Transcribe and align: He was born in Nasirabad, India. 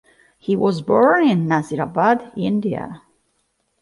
He 0.39 0.55
was 0.55 0.81
born 0.81 1.27
in 1.27 1.45
Nasirabad, 1.45 2.31
India. 2.35 3.03